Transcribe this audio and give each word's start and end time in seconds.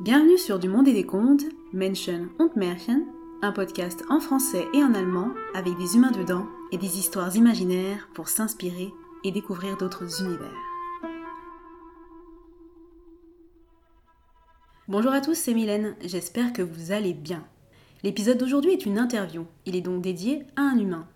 Bienvenue 0.00 0.36
sur 0.36 0.58
Du 0.58 0.68
Monde 0.68 0.88
et 0.88 0.92
des 0.92 1.06
Contes, 1.06 1.44
Menschen 1.72 2.28
und 2.40 2.56
Märchen, 2.56 3.06
un 3.42 3.52
podcast 3.52 4.02
en 4.10 4.18
français 4.18 4.66
et 4.74 4.82
en 4.82 4.92
allemand 4.92 5.30
avec 5.54 5.78
des 5.78 5.94
humains 5.94 6.10
dedans 6.10 6.46
et 6.72 6.78
des 6.78 6.98
histoires 6.98 7.34
imaginaires 7.36 8.08
pour 8.12 8.28
s'inspirer 8.28 8.92
et 9.22 9.30
découvrir 9.30 9.76
d'autres 9.76 10.22
univers. 10.22 10.52
Bonjour 14.88 15.12
à 15.12 15.20
tous, 15.20 15.34
c'est 15.34 15.54
Mylène, 15.54 15.94
j'espère 16.04 16.52
que 16.52 16.62
vous 16.62 16.90
allez 16.90 17.14
bien. 17.14 17.44
L'épisode 18.02 18.38
d'aujourd'hui 18.38 18.72
est 18.72 18.86
une 18.86 18.98
interview, 18.98 19.46
il 19.64 19.76
est 19.76 19.80
donc 19.80 20.02
dédié 20.02 20.44
à 20.56 20.62
un 20.62 20.76
humain. 20.76 21.06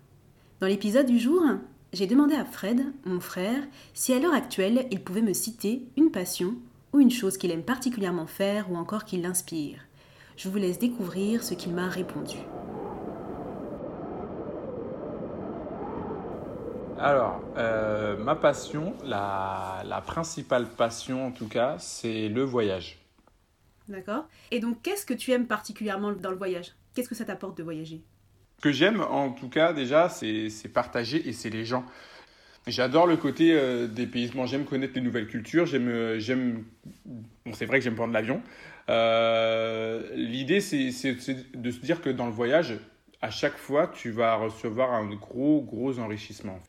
Dans 0.61 0.67
l'épisode 0.67 1.05
du 1.05 1.19
jour, 1.19 1.43
j'ai 1.91 2.07
demandé 2.07 2.33
à 2.33 2.45
Fred, 2.45 2.81
mon 3.05 3.19
frère, 3.19 3.61
si 3.93 4.13
à 4.13 4.19
l'heure 4.19 4.33
actuelle 4.33 4.87
il 4.89 5.03
pouvait 5.03 5.21
me 5.21 5.33
citer 5.33 5.83
une 5.97 6.11
passion 6.11 6.55
ou 6.93 6.99
une 6.99 7.11
chose 7.11 7.37
qu'il 7.37 7.51
aime 7.51 7.63
particulièrement 7.63 8.27
faire 8.27 8.71
ou 8.71 8.77
encore 8.77 9.05
qui 9.05 9.17
l'inspire. 9.17 9.79
Je 10.37 10.49
vous 10.49 10.57
laisse 10.57 10.79
découvrir 10.79 11.43
ce 11.43 11.53
qu'il 11.53 11.73
m'a 11.73 11.89
répondu. 11.89 12.37
Alors, 16.97 17.41
euh, 17.57 18.17
ma 18.17 18.35
passion, 18.35 18.93
la, 19.05 19.83
la 19.85 20.01
principale 20.01 20.67
passion 20.67 21.27
en 21.27 21.31
tout 21.31 21.47
cas, 21.47 21.77
c'est 21.79 22.27
le 22.27 22.43
voyage. 22.43 22.97
D'accord 23.87 24.27
Et 24.51 24.59
donc, 24.59 24.81
qu'est-ce 24.81 25.05
que 25.05 25.13
tu 25.13 25.31
aimes 25.31 25.47
particulièrement 25.47 26.11
dans 26.11 26.29
le 26.31 26.37
voyage? 26.37 26.73
Qu'est-ce 26.93 27.09
que 27.09 27.15
ça 27.15 27.25
t'apporte 27.25 27.57
de 27.57 27.63
voyager? 27.63 28.03
Ce 28.57 28.63
que 28.63 28.71
j'aime 28.71 29.01
en 29.01 29.31
tout 29.31 29.47
cas 29.47 29.71
déjà, 29.71 30.09
c'est 30.09 30.49
c'est 30.49 30.67
partager 30.67 31.27
et 31.27 31.31
c'est 31.31 31.49
les 31.49 31.63
gens. 31.63 31.85
J'adore 32.69 33.07
le 33.07 33.17
côté 33.17 33.53
euh, 33.53 33.87
dépaysement. 33.87 34.45
J'aime 34.45 34.65
connaître 34.65 34.93
les 34.95 35.01
nouvelles 35.01 35.27
cultures. 35.27 35.65
J'aime, 35.65 35.87
euh, 35.87 36.19
j'aime. 36.19 36.63
Bon, 37.05 37.53
c'est 37.53 37.65
vrai 37.65 37.79
que 37.79 37.83
j'aime 37.83 37.95
prendre 37.95 38.13
l'avion. 38.13 38.41
Euh, 38.89 40.03
l'idée, 40.15 40.61
c'est, 40.61 40.91
c'est- 40.91 41.19
c'est 41.19 41.55
de 41.55 41.71
se 41.71 41.79
dire 41.79 42.01
que 42.01 42.09
dans 42.09 42.25
le 42.25 42.31
voyage, 42.31 42.73
à 43.21 43.29
chaque 43.31 43.57
fois, 43.57 43.91
tu 43.93 44.09
vas 44.11 44.35
recevoir 44.35 44.93
un 44.93 45.05
gros, 45.13 45.61
gros 45.61 45.99
enrichissement. 45.99 46.59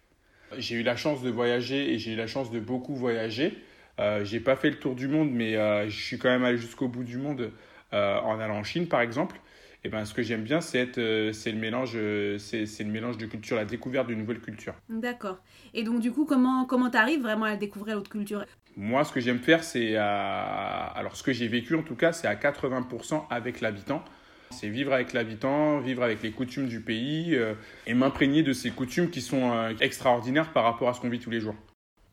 J'ai 0.59 0.77
eu 0.77 0.83
la 0.83 0.97
chance 0.97 1.23
de 1.23 1.31
voyager 1.31 1.93
et 1.93 1.99
j'ai 1.99 2.13
eu 2.13 2.17
la 2.17 2.27
chance 2.27 2.51
de 2.51 2.59
beaucoup 2.61 2.95
voyager. 2.95 3.57
Euh, 4.01 4.25
j'ai 4.25 4.41
pas 4.41 4.57
fait 4.57 4.71
le 4.71 4.77
tour 4.77 4.95
du 4.95 5.09
monde, 5.09 5.31
mais 5.31 5.57
euh, 5.57 5.89
je 5.89 6.03
suis 6.03 6.19
quand 6.19 6.31
même 6.31 6.45
allé 6.45 6.57
jusqu'au 6.57 6.89
bout 6.89 7.05
du 7.05 7.19
monde 7.19 7.53
euh, 7.93 8.19
en 8.21 8.41
allant 8.41 8.57
en 8.57 8.65
Chine, 8.65 8.89
par 8.89 9.03
exemple. 9.03 9.39
Et 9.85 9.89
ben, 9.89 10.05
ce 10.05 10.13
que 10.13 10.23
j'aime 10.23 10.43
bien, 10.43 10.61
c'est 10.61 10.97
le 10.97 11.55
mélange, 11.55 11.97
c'est, 12.39 12.67
c'est 12.67 12.85
le 12.85 12.91
mélange 12.91 13.17
de 13.17 13.25
culture, 13.27 13.57
la 13.57 13.65
découverte 13.65 14.09
d'une 14.09 14.19
nouvelle 14.19 14.41
culture. 14.41 14.75
D'accord. 14.91 15.39
Et 15.73 15.85
donc, 15.85 16.01
du 16.01 16.13
coup, 16.13 16.27
comment 16.27 16.67
comment 16.67 16.91
t'arrives 16.91 17.23
vraiment 17.23 17.47
à 17.47 17.57
découvrir 17.57 17.97
l'autre 17.97 18.11
culture? 18.11 18.45
Moi, 18.77 19.05
ce 19.05 19.13
que 19.13 19.21
j'aime 19.21 19.39
faire, 19.39 19.65
c'est. 19.65 19.97
Alors, 19.97 21.17
ce 21.17 21.23
que 21.23 21.33
j'ai 21.33 21.49
vécu, 21.49 21.77
en 21.77 21.83
tout 21.83 21.95
cas, 21.95 22.13
c'est 22.13 22.29
à 22.29 22.35
80% 22.35 23.25
avec 23.31 23.63
l'habitant. 23.63 24.05
C'est 24.51 24.69
vivre 24.69 24.93
avec 24.93 25.15
l'habitant, 25.15 25.79
vivre 25.79 26.03
avec 26.03 26.23
les 26.23 26.33
coutumes 26.33 26.67
du 26.67 26.81
pays 26.81 27.39
et 27.87 27.95
m'imprégner 27.95 28.43
de 28.43 28.53
ces 28.53 28.71
coutumes 28.71 29.09
qui 29.09 29.23
sont 29.23 29.75
extraordinaires 29.81 30.53
par 30.53 30.65
rapport 30.65 30.91
à 30.91 30.93
ce 30.93 31.01
qu'on 31.01 31.09
vit 31.09 31.21
tous 31.21 31.31
les 31.31 31.41
jours. 31.41 31.55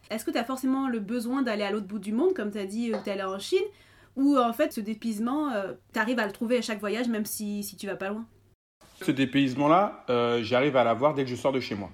Est-ce 0.09 0.25
que 0.25 0.31
tu 0.31 0.37
as 0.37 0.43
forcément 0.43 0.87
le 0.87 0.99
besoin 0.99 1.41
d'aller 1.41 1.63
à 1.63 1.71
l'autre 1.71 1.87
bout 1.87 1.99
du 1.99 2.13
monde, 2.13 2.33
comme 2.33 2.51
tu 2.51 2.59
as 2.59 2.65
dit, 2.65 2.91
tu 3.03 3.09
es 3.09 3.13
allé 3.13 3.23
en 3.23 3.39
Chine 3.39 3.63
Ou 4.15 4.37
en 4.37 4.53
fait, 4.53 4.73
ce 4.73 4.81
dépaysement, 4.81 5.51
tu 5.93 5.99
arrives 5.99 6.19
à 6.19 6.25
le 6.25 6.31
trouver 6.31 6.57
à 6.57 6.61
chaque 6.61 6.79
voyage, 6.79 7.07
même 7.07 7.25
si, 7.25 7.63
si 7.63 7.75
tu 7.75 7.87
vas 7.87 7.95
pas 7.95 8.09
loin? 8.09 8.25
Ce 9.01 9.11
dépaysement-là, 9.11 10.05
euh, 10.09 10.43
j'arrive 10.43 10.75
à 10.75 10.83
l'avoir 10.83 11.13
dès 11.13 11.23
que 11.23 11.29
je 11.29 11.35
sors 11.35 11.51
de 11.51 11.59
chez 11.59 11.75
moi. 11.75 11.91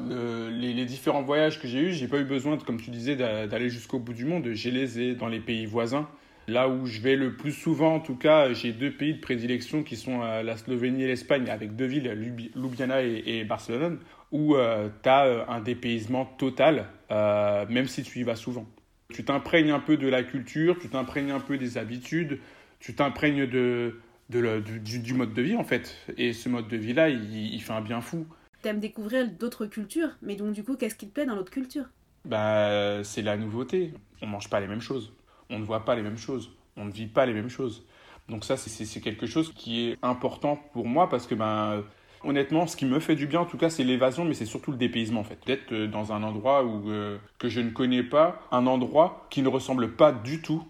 Euh, 0.00 0.50
les, 0.50 0.84
différents 0.84 1.22
voyages 1.22 1.60
que 1.60 1.66
j'ai 1.66 1.80
eus, 1.80 1.92
j'ai 1.94 2.08
pas 2.08 2.18
eu 2.18 2.24
besoin, 2.24 2.58
comme 2.58 2.80
tu 2.80 2.90
disais, 2.90 3.16
d'a- 3.16 3.46
d'aller 3.46 3.70
jusqu'au 3.70 3.98
bout 3.98 4.12
du 4.12 4.24
monde. 4.24 4.50
J'ai 4.52 4.70
les 4.70 5.14
dans 5.14 5.28
les 5.28 5.40
pays 5.40 5.66
voisins. 5.66 6.08
Là 6.46 6.68
où 6.68 6.86
je 6.86 7.00
vais 7.00 7.16
le 7.16 7.36
plus 7.36 7.52
souvent, 7.52 7.94
en 7.94 8.00
tout 8.00 8.16
cas, 8.16 8.52
j'ai 8.52 8.72
deux 8.72 8.90
pays 8.90 9.14
de 9.14 9.20
prédilection 9.20 9.82
qui 9.82 9.96
sont 9.96 10.22
euh, 10.22 10.42
la 10.42 10.56
Slovénie 10.56 11.04
et 11.04 11.06
l'Espagne, 11.06 11.48
avec 11.48 11.74
deux 11.74 11.86
villes, 11.86 12.10
Ljubljana 12.54 13.02
et, 13.02 13.44
Barcelone, 13.44 13.98
où 14.30 14.54
tu 15.02 15.08
as 15.08 15.46
un 15.48 15.60
dépaysement 15.60 16.26
total, 16.26 16.86
euh, 17.10 17.64
même 17.68 17.86
si 17.88 18.02
tu 18.02 18.18
y 18.20 18.22
vas 18.24 18.36
souvent. 18.36 18.66
Tu 19.12 19.24
t'imprègnes 19.24 19.70
un 19.70 19.80
peu 19.80 19.96
de 19.96 20.08
la 20.08 20.22
culture, 20.22 20.78
tu 20.78 20.88
t'imprègnes 20.88 21.30
un 21.30 21.40
peu 21.40 21.56
des 21.56 21.78
habitudes, 21.78 22.40
tu 22.80 22.94
t'imprègnes 22.94 23.46
de, 23.46 24.00
de 24.30 24.38
le- 24.38 24.60
du, 24.60 24.80
du- 24.80 24.98
du 24.98 25.14
mode 25.14 25.32
de 25.34 25.42
vie, 25.42 25.56
en 25.56 25.64
fait. 25.64 25.96
Et 26.18 26.32
ce 26.32 26.48
mode 26.48 26.68
de 26.68 26.76
vie-là, 26.76 27.08
il, 27.08 27.54
il 27.54 27.62
fait 27.62 27.72
un 27.72 27.80
bien 27.80 28.00
fou. 28.00 28.26
T'aimes 28.62 28.80
découvrir 28.80 29.30
d'autres 29.30 29.66
cultures, 29.66 30.16
mais 30.20 30.34
donc 30.36 30.52
du 30.54 30.64
coup, 30.64 30.76
qu'est-ce 30.76 30.96
qui 30.96 31.06
te 31.06 31.12
plaît 31.12 31.26
dans 31.26 31.36
l'autre 31.36 31.52
culture? 31.52 31.86
Bah, 32.24 33.02
c'est 33.04 33.22
la 33.22 33.36
nouveauté. 33.36 33.92
On 34.22 34.26
mange 34.26 34.48
pas 34.48 34.60
les 34.60 34.66
mêmes 34.66 34.80
choses. 34.80 35.12
On 35.50 35.58
ne 35.58 35.64
voit 35.64 35.84
pas 35.84 35.94
les 35.94 36.02
mêmes 36.02 36.18
choses. 36.18 36.50
On 36.76 36.84
ne 36.84 36.90
vit 36.90 37.06
pas 37.06 37.26
les 37.26 37.32
mêmes 37.34 37.48
choses. 37.50 37.84
Donc 38.28 38.44
ça, 38.44 38.56
c'est- 38.56 39.00
quelque 39.00 39.26
chose 39.26 39.52
qui 39.54 39.88
est 39.90 39.98
important 40.02 40.56
pour 40.72 40.86
moi 40.86 41.08
parce 41.08 41.26
que, 41.26 41.34
ben, 41.34 41.84
honnêtement, 42.22 42.66
ce 42.66 42.76
qui 42.76 42.86
me 42.86 42.98
fait 43.00 43.16
du 43.16 43.26
bien, 43.26 43.40
en 43.40 43.44
tout 43.44 43.58
cas, 43.58 43.68
c'est 43.68 43.84
l'évasion, 43.84 44.24
mais 44.24 44.34
c'est 44.34 44.46
surtout 44.46 44.70
le 44.72 44.78
dépaysement, 44.78 45.20
en 45.20 45.24
fait. 45.24 45.38
D'être 45.46 45.72
euh, 45.72 45.86
dans 45.86 46.12
un 46.12 46.22
endroit 46.22 46.64
où, 46.64 46.88
euh, 46.90 47.18
que 47.38 47.48
je 47.48 47.60
ne 47.60 47.70
connais 47.70 48.02
pas, 48.02 48.40
un 48.50 48.66
endroit 48.66 49.26
qui 49.30 49.42
ne 49.42 49.48
ressemble 49.48 49.92
pas 49.92 50.10
du 50.10 50.40
tout 50.40 50.64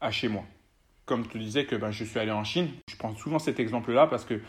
à 0.00 0.10
chez 0.12 0.28
moi. 0.28 0.44
Comme 1.04 1.26
tu 1.26 1.38
disais 1.40 1.66
que 1.66 1.74
ben, 1.74 1.90
je 1.90 2.04
suis 2.04 2.18
allé 2.20 2.30
en 2.30 2.44
Chine, 2.44 2.68
je 2.88 2.96
prends 2.96 3.14
souvent 3.16 3.40
cet 3.40 3.58
exemple-là 3.58 4.06
parce 4.06 4.24
que, 4.24 4.40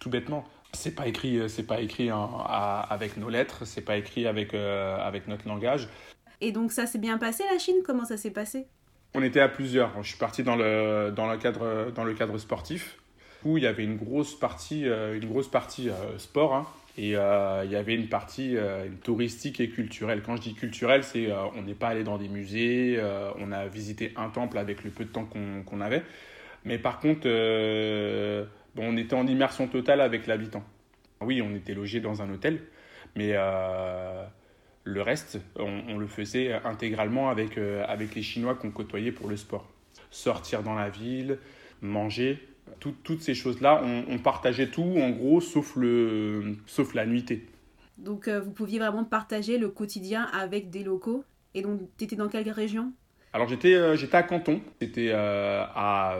tout 0.00 0.08
bêtement, 0.08 0.44
c'est 0.72 0.94
pas 0.94 1.08
écrit, 1.08 1.38
euh, 1.38 1.48
c'est 1.48 1.66
pas 1.66 1.80
écrit 1.80 2.10
avec 2.10 3.16
nos 3.16 3.28
lettres, 3.28 3.64
c'est 3.64 3.82
pas 3.84 3.96
écrit 3.96 4.26
avec, 4.26 4.54
avec 4.54 5.26
notre 5.26 5.48
langage. 5.48 5.88
Et 6.40 6.52
donc 6.52 6.72
ça 6.72 6.86
s'est 6.86 6.98
bien 6.98 7.18
passé 7.18 7.42
la 7.50 7.58
Chine? 7.58 7.76
Comment 7.84 8.04
ça 8.04 8.16
s'est 8.16 8.30
passé? 8.30 8.66
On 9.14 9.22
était 9.22 9.40
à 9.40 9.48
plusieurs. 9.48 10.02
Je 10.02 10.08
suis 10.08 10.18
parti 10.18 10.42
dans 10.42 10.56
le, 10.56 11.12
dans 11.14 11.30
le, 11.30 11.38
cadre, 11.38 11.92
dans 11.94 12.04
le 12.04 12.14
cadre 12.14 12.36
sportif 12.38 12.98
où 13.44 13.58
il 13.58 13.64
y 13.64 13.66
avait 13.66 13.84
une 13.84 13.96
grosse 13.96 14.38
partie, 14.38 14.88
euh, 14.88 15.16
une 15.16 15.28
grosse 15.28 15.48
partie 15.48 15.88
euh, 15.90 16.18
sport 16.18 16.54
hein. 16.54 16.66
et 16.96 17.16
euh, 17.16 17.62
il 17.64 17.70
y 17.70 17.76
avait 17.76 17.94
une 17.94 18.08
partie 18.08 18.56
touristique 19.02 19.60
et 19.60 19.68
culturelle. 19.68 20.22
Quand 20.24 20.36
je 20.36 20.42
dis 20.42 20.54
culturelle, 20.54 21.04
c'est 21.04 21.30
euh, 21.30 21.44
on 21.54 21.62
n'est 21.62 21.74
pas 21.74 21.88
allé 21.88 22.04
dans 22.04 22.18
des 22.18 22.28
musées, 22.28 23.00
on 23.38 23.52
a 23.52 23.66
visité 23.66 24.12
un 24.16 24.30
temple 24.30 24.58
avec 24.58 24.84
le 24.84 24.90
peu 24.90 25.04
de 25.04 25.10
temps 25.10 25.28
qu'on 25.66 25.80
avait. 25.80 26.02
Mais 26.64 26.78
par 26.78 26.98
contre, 27.00 27.28
on 28.76 28.96
était 28.96 29.14
en 29.14 29.26
immersion 29.26 29.68
totale 29.68 30.00
avec 30.00 30.26
l'habitant. 30.26 30.64
Oui, 31.20 31.42
on 31.42 31.54
était 31.54 31.74
logé 31.74 32.00
dans 32.00 32.22
un 32.22 32.30
hôtel, 32.30 32.60
mais 33.16 33.34
le 34.84 35.02
reste, 35.02 35.38
on, 35.56 35.82
on 35.88 35.98
le 35.98 36.06
faisait 36.06 36.52
intégralement 36.64 37.30
avec, 37.30 37.58
euh, 37.58 37.84
avec 37.88 38.14
les 38.14 38.22
Chinois 38.22 38.54
qu'on 38.54 38.70
côtoyait 38.70 39.12
pour 39.12 39.28
le 39.28 39.36
sport. 39.36 39.68
Sortir 40.10 40.62
dans 40.62 40.74
la 40.74 40.90
ville, 40.90 41.38
manger, 41.82 42.40
tout- 42.80 42.94
toutes 43.02 43.22
ces 43.22 43.34
choses-là, 43.34 43.82
on, 43.84 44.04
on 44.08 44.18
partageait 44.18 44.68
tout 44.68 44.82
en 44.98 45.10
gros, 45.10 45.40
sauf, 45.40 45.76
le, 45.76 46.56
sauf 46.66 46.94
la 46.94 47.06
nuitée. 47.06 47.46
Donc 47.98 48.28
euh, 48.28 48.40
vous 48.40 48.52
pouviez 48.52 48.78
vraiment 48.78 49.04
partager 49.04 49.58
le 49.58 49.68
quotidien 49.68 50.24
avec 50.26 50.70
des 50.70 50.84
locaux. 50.84 51.24
Et 51.54 51.62
donc, 51.62 51.80
t'étais 51.96 52.16
dans 52.16 52.28
quelle 52.28 52.48
région? 52.50 52.92
Alors 53.32 53.48
j'étais 53.48 53.74
euh, 53.74 53.96
j'étais 53.96 54.16
à 54.16 54.22
Canton, 54.22 54.60
c'était 54.80 55.12
à 55.12 56.16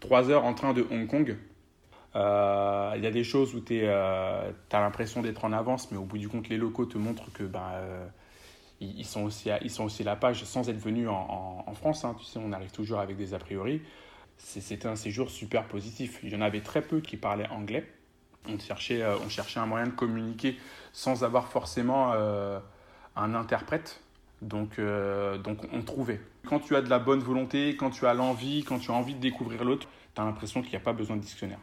3 0.00 0.30
heures 0.30 0.44
en 0.44 0.54
train 0.54 0.72
de 0.74 0.86
Hong 0.90 1.06
Kong. 1.06 1.36
Euh, 2.16 2.92
Il 2.96 3.04
y 3.04 3.06
a 3.06 3.10
des 3.10 3.24
choses 3.24 3.54
où 3.54 3.60
tu 3.60 3.84
as 3.86 4.52
l'impression 4.72 5.22
d'être 5.22 5.44
en 5.44 5.52
avance, 5.52 5.90
mais 5.90 5.98
au 5.98 6.04
bout 6.04 6.18
du 6.18 6.28
compte, 6.28 6.48
les 6.48 6.56
locaux 6.56 6.86
te 6.86 6.98
montrent 6.98 7.32
que 7.32 7.44
ben, 7.44 7.62
euh, 7.74 8.06
ils, 8.80 9.04
sont 9.06 9.22
aussi 9.24 9.50
ils 9.62 9.70
sont 9.70 9.84
aussi 9.84 10.04
la 10.04 10.16
page 10.16 10.44
sans 10.44 10.68
être 10.68 10.78
venus 10.78 11.08
en, 11.08 11.64
en- 11.66 11.74
France. 11.74 12.04
hein. 12.04 12.16
Tu 12.18 12.24
sais, 12.24 12.40
on 12.42 12.52
arrive 12.52 12.72
toujours 12.72 13.00
avec 13.00 13.16
des 13.16 13.34
a 13.34 13.38
priori. 13.38 13.82
C'était 14.38 14.86
un 14.88 14.96
séjour 14.96 15.30
super 15.30 15.64
positif. 15.68 16.20
Il 16.22 16.30
y 16.32 16.36
en 16.36 16.40
avait 16.42 16.62
très 16.62 16.82
peu 16.82 17.00
qui 17.00 17.16
parlaient 17.16 17.48
anglais. 17.50 17.86
On 18.48 18.58
cherchait, 18.58 19.02
euh, 19.02 19.16
on 19.24 19.28
cherchait 19.28 19.60
un 19.60 19.66
moyen 19.66 19.86
de 19.86 19.92
communiquer 19.92 20.58
sans 20.92 21.24
avoir 21.24 21.48
forcément 21.48 22.12
euh, 22.14 22.58
un 23.16 23.34
interprète. 23.34 24.02
Donc, 24.42 24.78
euh, 24.78 25.38
donc 25.38 25.58
on 25.72 25.82
trouvait. 25.82 26.20
Quand 26.46 26.60
tu 26.60 26.74
as 26.76 26.82
de 26.82 26.88
la 26.90 26.98
bonne 26.98 27.20
volonté, 27.20 27.76
quand 27.76 27.90
tu 27.90 28.06
as 28.06 28.14
l'envie, 28.14 28.64
quand 28.64 28.78
tu 28.78 28.90
as 28.90 28.94
envie 28.94 29.14
de 29.14 29.20
découvrir 29.20 29.64
l'autre, 29.64 29.88
tu 30.14 30.20
as 30.22 30.24
l'impression 30.24 30.62
qu'il 30.62 30.70
n'y 30.72 30.76
a 30.76 30.80
pas 30.80 30.92
besoin 30.94 31.16
de 31.16 31.22
dictionnaire. 31.22 31.60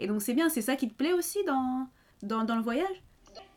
Et 0.00 0.06
donc 0.06 0.22
c'est 0.22 0.34
bien, 0.34 0.48
c'est 0.48 0.62
ça 0.62 0.76
qui 0.76 0.88
te 0.88 0.94
plaît 0.94 1.12
aussi 1.12 1.44
dans, 1.44 1.86
dans, 2.22 2.56
le 2.56 2.62
voyage? 2.62 3.02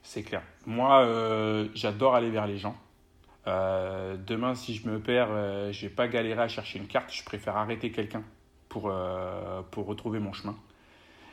C'est 0.04 0.24
clair. 0.24 0.44
Moi, 0.66 1.06
euh, 1.06 1.70
j'adore 1.74 2.16
aller 2.16 2.30
vers 2.30 2.46
les 2.46 2.58
gens. 2.58 2.76
Euh, 3.48 4.18
demain, 4.18 4.54
si 4.54 4.76
je 4.76 4.88
me 4.88 5.00
perds, 5.00 5.30
euh, 5.32 5.72
je 5.72 5.88
vais 5.88 5.94
pas 5.94 6.10
galérer 6.10 6.42
à 6.42 6.50
chercher 6.50 6.80
une 6.80 6.88
carte. 6.88 7.14
Je 7.14 7.24
préfère 7.24 7.56
arrêter 7.56 7.92
quelqu'un 7.92 8.24
pour, 8.68 8.90
euh, 8.90 9.62
pour 9.72 9.86
retrouver 9.86 10.20
mon 10.20 10.34
chemin. 10.34 10.56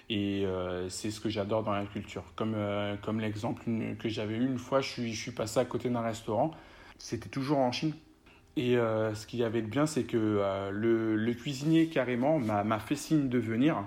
Et 0.08 0.44
c'est 0.88 1.12
ce 1.12 1.20
que 1.20 1.28
j'adore 1.28 1.62
dans 1.62 1.72
la 1.72 1.86
culture. 1.86 2.24
Comme, 2.34 2.56
comme 3.00 3.20
l'exemple 3.20 3.62
que 3.96 4.08
j'avais 4.08 4.34
eu 4.34 4.44
une 4.44 4.58
fois, 4.58 4.80
je 4.80 4.88
suis, 4.88 5.12
je 5.14 5.20
suis 5.20 5.30
passé 5.30 5.60
à 5.60 5.64
côté 5.64 5.88
d'un 5.88 6.00
restaurant. 6.00 6.50
C'était 6.98 7.28
toujours 7.28 7.58
en 7.58 7.70
Chine. 7.70 7.94
Et 8.56 8.74
ce 8.74 9.24
qu'il 9.28 9.38
y 9.38 9.44
avait 9.44 9.62
de 9.62 9.68
bien, 9.68 9.86
c'est 9.86 10.02
que 10.02 10.16
le, 10.72 11.32
cuisinier, 11.34 11.88
carrément, 11.90 12.40
m'a 12.40 12.80
fait 12.80 12.96
signe 12.96 13.28
de 13.28 13.38
venir 13.38 13.84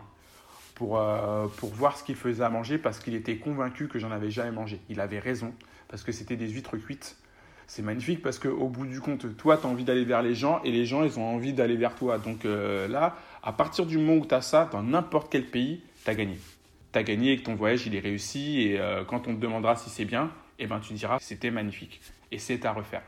pour, 0.75 0.99
euh, 0.99 1.47
pour 1.57 1.69
voir 1.69 1.97
ce 1.97 2.03
qu'il 2.03 2.15
faisait 2.15 2.43
à 2.43 2.49
manger 2.49 2.77
parce 2.77 2.99
qu'il 2.99 3.15
était 3.15 3.37
convaincu 3.37 3.87
que 3.87 3.99
j'en 3.99 4.11
avais 4.11 4.29
jamais 4.29 4.51
mangé. 4.51 4.79
Il 4.89 4.99
avait 4.99 5.19
raison 5.19 5.53
parce 5.87 6.03
que 6.03 6.11
c'était 6.11 6.35
des 6.35 6.49
huîtres 6.49 6.77
cuites 6.77 7.17
c'est 7.67 7.81
magnifique 7.81 8.21
parce 8.21 8.39
qu'au 8.39 8.67
bout 8.67 8.85
du 8.85 8.99
compte, 8.99 9.35
toi, 9.37 9.57
tu 9.57 9.65
as 9.65 9.69
envie 9.69 9.83
d'aller 9.83 10.05
vers 10.05 10.21
les 10.21 10.35
gens 10.35 10.61
et 10.63 10.71
les 10.71 10.85
gens, 10.85 11.03
ils 11.03 11.17
ont 11.17 11.25
envie 11.25 11.53
d'aller 11.53 11.75
vers 11.75 11.95
toi. 11.95 12.17
Donc 12.17 12.45
euh, 12.45 12.87
là, 12.87 13.15
à 13.41 13.53
partir 13.53 13.85
du 13.85 13.97
moment 13.97 14.21
où 14.21 14.25
tu 14.25 14.35
as 14.35 14.41
ça, 14.41 14.69
dans 14.71 14.83
n'importe 14.83 15.31
quel 15.31 15.45
pays, 15.45 15.81
tu 16.03 16.09
as 16.09 16.15
gagné. 16.15 16.37
Tu 16.91 16.99
as 16.99 17.03
gagné 17.03 17.31
et 17.31 17.37
que 17.37 17.43
ton 17.43 17.55
voyage, 17.55 17.87
il 17.87 17.95
est 17.95 17.99
réussi. 17.99 18.61
Et 18.61 18.79
euh, 18.79 19.03
quand 19.03 19.27
on 19.27 19.35
te 19.35 19.39
demandera 19.39 19.75
si 19.75 19.89
c'est 19.89 20.05
bien, 20.05 20.31
eh 20.59 20.67
ben, 20.67 20.79
tu 20.79 20.93
diras 20.93 21.17
c'était 21.19 21.51
magnifique. 21.51 22.01
Et 22.31 22.37
c'est 22.37 22.65
à 22.65 22.73
refaire. 22.73 23.03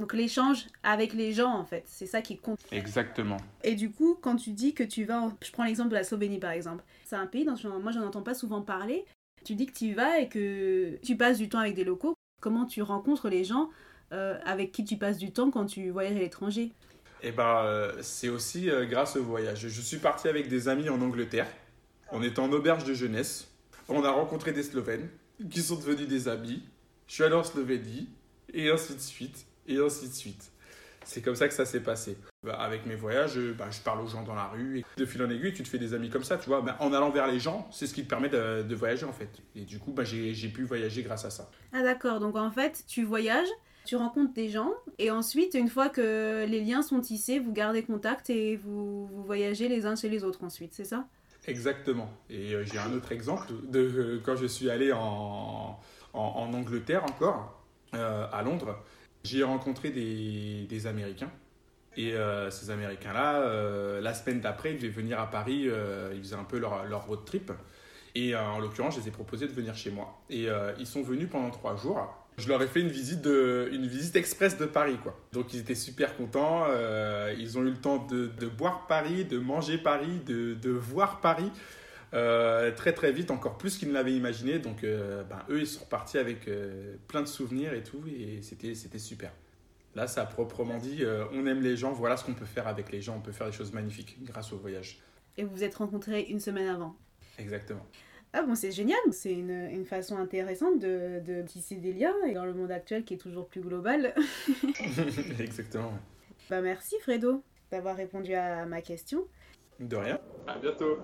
Donc 0.00 0.14
l'échange 0.14 0.66
avec 0.82 1.12
les 1.12 1.32
gens, 1.34 1.52
en 1.52 1.64
fait, 1.64 1.84
c'est 1.84 2.06
ça 2.06 2.22
qui 2.22 2.38
compte. 2.38 2.58
Exactement. 2.72 3.36
Et 3.62 3.74
du 3.74 3.90
coup, 3.90 4.16
quand 4.18 4.36
tu 4.36 4.52
dis 4.52 4.72
que 4.72 4.82
tu 4.82 5.04
vas, 5.04 5.30
je 5.42 5.52
prends 5.52 5.64
l'exemple 5.64 5.90
de 5.90 5.94
la 5.94 6.04
Slovénie 6.04 6.38
par 6.38 6.52
exemple, 6.52 6.82
c'est 7.04 7.16
un 7.16 7.26
pays 7.26 7.44
dont 7.44 7.54
moi 7.82 7.92
j'en 7.92 8.06
entends 8.06 8.22
pas 8.22 8.32
souvent 8.32 8.62
parler. 8.62 9.04
Tu 9.44 9.54
dis 9.54 9.66
que 9.66 9.74
tu 9.74 9.84
y 9.84 9.92
vas 9.92 10.18
et 10.18 10.28
que 10.30 10.96
tu 11.02 11.16
passes 11.16 11.36
du 11.36 11.50
temps 11.50 11.58
avec 11.58 11.74
des 11.74 11.84
locaux. 11.84 12.14
Comment 12.40 12.64
tu 12.64 12.80
rencontres 12.80 13.28
les 13.28 13.44
gens 13.44 13.68
euh, 14.12 14.38
avec 14.46 14.72
qui 14.72 14.86
tu 14.86 14.96
passes 14.96 15.18
du 15.18 15.32
temps 15.32 15.50
quand 15.50 15.66
tu 15.66 15.90
voyages 15.90 16.16
à 16.16 16.20
l'étranger? 16.20 16.72
Eh 17.22 17.32
ben, 17.32 17.62
euh, 17.64 17.92
c'est 18.00 18.30
aussi 18.30 18.70
euh, 18.70 18.86
grâce 18.86 19.16
au 19.16 19.22
voyage. 19.22 19.68
Je 19.68 19.80
suis 19.82 19.98
parti 19.98 20.28
avec 20.28 20.48
des 20.48 20.68
amis 20.68 20.88
en 20.88 21.02
Angleterre. 21.02 21.46
On 22.10 22.22
était 22.22 22.40
en 22.40 22.50
auberge 22.52 22.84
de 22.84 22.94
jeunesse. 22.94 23.52
On 23.86 24.02
a 24.02 24.10
rencontré 24.10 24.52
des 24.52 24.62
Slovènes 24.62 25.10
qui 25.50 25.60
sont 25.60 25.76
devenus 25.76 26.08
des 26.08 26.26
amis. 26.26 26.62
Je 27.06 27.14
suis 27.14 27.24
allé 27.24 27.34
en 27.34 27.44
Slovénie 27.44 28.08
et 28.54 28.70
ainsi 28.70 28.94
de 28.94 29.00
suite 29.00 29.46
et 29.66 29.78
ainsi 29.78 30.08
de 30.08 30.14
suite. 30.14 30.52
C'est 31.04 31.22
comme 31.22 31.34
ça 31.34 31.48
que 31.48 31.54
ça 31.54 31.64
s'est 31.64 31.80
passé. 31.82 32.16
Bah, 32.42 32.54
avec 32.54 32.86
mes 32.86 32.94
voyages, 32.94 33.38
bah, 33.58 33.68
je 33.70 33.80
parle 33.80 34.00
aux 34.00 34.06
gens 34.06 34.22
dans 34.22 34.34
la 34.34 34.46
rue. 34.46 34.78
Et 34.78 34.84
de 34.96 35.04
fil 35.04 35.22
en 35.22 35.30
aiguille, 35.30 35.52
tu 35.52 35.62
te 35.62 35.68
fais 35.68 35.78
des 35.78 35.94
amis 35.94 36.08
comme 36.08 36.24
ça, 36.24 36.36
tu 36.36 36.48
vois. 36.48 36.62
Bah, 36.62 36.76
en 36.80 36.92
allant 36.92 37.10
vers 37.10 37.26
les 37.26 37.38
gens, 37.38 37.68
c'est 37.70 37.86
ce 37.86 37.94
qui 37.94 38.04
te 38.04 38.08
permet 38.08 38.28
de, 38.28 38.74
voyager, 38.74 39.04
en 39.04 39.12
fait. 39.12 39.30
Et 39.54 39.62
du 39.62 39.78
coup, 39.78 39.94
j'ai 40.02 40.48
pu 40.48 40.64
voyager 40.64 41.02
grâce 41.02 41.24
à 41.24 41.30
ça. 41.30 41.50
Ah 41.72 41.82
d'accord, 41.82 42.20
donc 42.20 42.36
en 42.36 42.50
fait, 42.50 42.84
tu 42.86 43.04
voyages, 43.04 43.48
tu 43.84 43.96
rencontres 43.96 44.32
des 44.32 44.48
gens, 44.48 44.72
et 44.98 45.10
ensuite, 45.10 45.54
une 45.54 45.68
fois 45.68 45.88
que 45.88 46.46
les 46.46 46.60
liens 46.60 46.82
sont 46.82 47.00
tissés, 47.00 47.38
vous 47.38 47.52
gardez 47.52 47.82
contact 47.82 48.30
et 48.30 48.56
vous, 48.56 49.06
voyagez 49.24 49.68
les 49.68 49.86
uns 49.86 49.96
chez 49.96 50.08
les 50.08 50.24
autres 50.24 50.44
ensuite, 50.44 50.72
c'est 50.74 50.84
ça? 50.84 51.06
Exactement. 51.46 52.10
Et 52.28 52.54
euh, 52.54 52.64
j'ai 52.64 52.78
un 52.78 52.92
autre 52.92 53.12
exemple 53.12 53.52
de 53.64 53.80
euh, 53.80 54.20
quand 54.24 54.36
je 54.36 54.46
suis 54.46 54.70
allé 54.70 54.92
en, 54.92 55.78
en, 56.12 56.52
Angleterre 56.52 57.04
encore, 57.04 57.62
euh, 57.94 58.26
à 58.30 58.42
Londres. 58.42 58.76
J'ai 59.24 59.42
rencontré 59.42 59.90
des, 59.90 60.86
Américains. 60.86 61.30
Et 61.96 62.14
euh, 62.14 62.50
ces 62.50 62.70
Américains-là, 62.70 63.40
euh, 63.40 64.00
la 64.00 64.14
semaine 64.14 64.40
d'après, 64.40 64.72
ils 64.72 64.76
devaient 64.76 64.88
venir 64.88 65.20
à 65.20 65.30
Paris. 65.30 65.64
Euh, 65.66 66.12
ils 66.14 66.22
faisaient 66.22 66.36
un 66.36 66.44
peu 66.44 66.58
leur, 66.58 67.06
road 67.06 67.24
trip. 67.24 67.52
Et 68.14 68.34
en 68.34 68.58
l'occurrence, 68.58 68.96
je 68.96 69.00
les 69.00 69.08
ai 69.08 69.10
proposé 69.10 69.46
de 69.46 69.52
venir 69.52 69.74
chez 69.76 69.90
moi. 69.90 70.20
Et 70.30 70.48
ils 70.78 70.86
sont 70.86 71.02
venus 71.02 71.28
pendant 71.30 71.50
trois 71.50 71.76
jours. 71.76 72.16
Je 72.38 72.48
leur 72.48 72.62
ai 72.62 72.66
fait 72.66 72.80
une 72.80 72.88
visite, 72.88 73.20
de, 73.20 73.68
une 73.72 73.86
visite 73.86 74.16
express 74.16 74.56
de 74.56 74.64
Paris. 74.64 74.96
Quoi. 75.02 75.14
Donc 75.32 75.52
ils 75.52 75.60
étaient 75.60 75.74
super 75.74 76.16
contents. 76.16 76.66
ils 77.38 77.58
ont 77.58 77.62
eu 77.62 77.70
le 77.70 77.76
temps 77.76 78.04
de, 78.06 78.46
boire 78.48 78.86
Paris, 78.88 79.24
de 79.24 79.38
manger 79.38 79.78
Paris, 79.78 80.20
de 80.26 80.70
voir 80.70 81.20
Paris. 81.20 81.50
Euh, 82.12 82.72
très 82.72 82.92
très 82.92 83.12
vite, 83.12 83.30
encore 83.30 83.56
plus 83.56 83.78
qu'ils 83.78 83.88
ne 83.88 83.94
l'avaient 83.94 84.14
imaginé. 84.14 84.58
Donc 84.58 84.84
euh, 84.84 85.22
ben, 85.24 85.42
eux, 85.48 85.60
ils 85.60 85.66
sont 85.66 85.84
repartis 85.84 86.18
avec 86.18 86.48
euh, 86.48 86.96
plein 87.08 87.22
de 87.22 87.28
souvenirs 87.28 87.72
et 87.72 87.82
tout, 87.82 88.02
et 88.08 88.40
c'était, 88.42 88.74
c'était 88.74 88.98
super. 88.98 89.32
Là, 89.94 90.06
ça 90.06 90.22
a 90.22 90.26
proprement 90.26 90.78
dit, 90.78 91.02
on 91.32 91.46
aime 91.46 91.60
les 91.62 91.76
gens, 91.76 91.92
voilà 91.92 92.16
ce 92.16 92.24
qu'on 92.24 92.34
peut 92.34 92.44
faire 92.44 92.68
avec 92.68 92.92
les 92.92 93.00
gens, 93.00 93.16
on 93.16 93.20
peut 93.20 93.32
faire 93.32 93.48
des 93.48 93.52
choses 93.52 93.72
magnifiques 93.72 94.22
grâce 94.22 94.52
au 94.52 94.56
voyage. 94.56 95.00
Et 95.36 95.42
vous 95.42 95.50
vous 95.50 95.64
êtes 95.64 95.74
rencontrés 95.74 96.22
une 96.30 96.38
semaine 96.38 96.68
avant 96.68 96.94
Exactement. 97.38 97.84
Ah 98.32 98.42
bon, 98.42 98.54
c'est 98.54 98.70
génial, 98.70 99.00
c'est 99.10 99.32
une, 99.32 99.50
une, 99.50 99.84
façon 99.84 100.16
intéressante 100.16 100.78
de, 100.78 101.20
de, 101.26 101.42
tisser 101.42 101.74
des 101.74 101.92
liens, 101.92 102.14
et 102.28 102.34
dans 102.34 102.44
le 102.44 102.54
monde 102.54 102.70
actuel 102.70 103.02
qui 103.02 103.14
est 103.14 103.18
toujours 103.18 103.48
plus 103.48 103.62
global. 103.62 104.14
Exactement. 105.40 105.92
Bah 106.48 106.60
merci 106.60 106.94
Fredo 107.02 107.42
d'avoir 107.72 107.96
répondu 107.96 108.34
à 108.34 108.66
ma 108.66 108.82
question. 108.82 109.24
De 109.80 109.96
rien. 109.96 110.20
À 110.46 110.56
bientôt. 110.58 110.98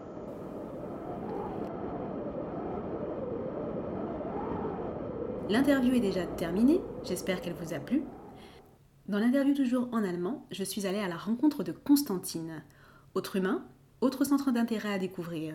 L'interview 5.49 5.95
est 5.95 6.01
déjà 6.01 6.27
terminée, 6.27 6.81
j'espère 7.05 7.41
qu'elle 7.41 7.55
vous 7.55 7.73
a 7.73 7.79
plu. 7.79 8.03
Dans 9.07 9.21
l'interview 9.21 9.55
toujours 9.55 9.89
en 9.93 10.03
allemand, 10.03 10.45
je 10.51 10.65
suis 10.65 10.89
allée 10.89 10.99
à 10.99 11.07
la 11.07 11.17
rencontre 11.17 11.63
de 11.63 11.71
Constantine. 11.71 12.65
Autre 13.15 13.37
humain, 13.37 13.65
autre 14.01 14.25
centre 14.25 14.51
d'intérêt 14.51 14.93
à 14.93 14.99
découvrir. 14.99 15.55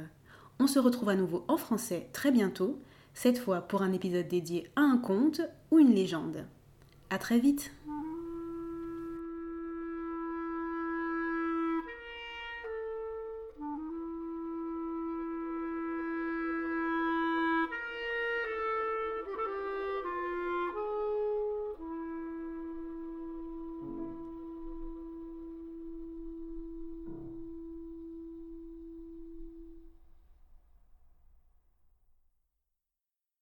On 0.60 0.68
se 0.68 0.80
retrouve 0.80 1.10
à 1.10 1.16
nouveau 1.16 1.44
en 1.50 1.58
français 1.58 2.10
très 2.14 2.32
bientôt, 2.32 2.82
cette 3.14 3.38
fois 3.38 3.62
pour 3.62 3.82
un 3.82 3.92
épisode 3.92 4.30
dédié 4.30 4.72
à 4.78 4.82
un 4.82 4.98
conte 4.98 5.42
ou 5.72 5.80
une 5.80 5.94
légende. 5.94 6.46
À 7.10 7.18
très 7.18 7.40
vite 7.40 7.74